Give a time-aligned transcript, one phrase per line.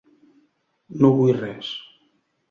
[1.03, 1.69] No vull res.